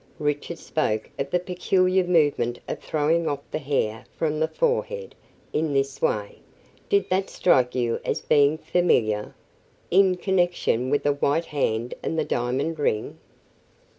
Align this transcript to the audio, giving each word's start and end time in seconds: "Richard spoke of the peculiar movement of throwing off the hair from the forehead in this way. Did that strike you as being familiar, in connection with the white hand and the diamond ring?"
"Richard 0.17 0.57
spoke 0.57 1.11
of 1.19 1.29
the 1.29 1.37
peculiar 1.39 2.03
movement 2.03 2.57
of 2.67 2.79
throwing 2.79 3.27
off 3.29 3.41
the 3.51 3.59
hair 3.59 4.05
from 4.17 4.39
the 4.39 4.47
forehead 4.47 5.13
in 5.53 5.73
this 5.75 6.01
way. 6.01 6.39
Did 6.89 7.07
that 7.11 7.29
strike 7.29 7.75
you 7.75 7.99
as 8.03 8.19
being 8.19 8.57
familiar, 8.57 9.35
in 9.91 10.15
connection 10.17 10.89
with 10.89 11.03
the 11.03 11.13
white 11.13 11.45
hand 11.45 11.93
and 12.01 12.17
the 12.17 12.25
diamond 12.25 12.79
ring?" 12.79 13.19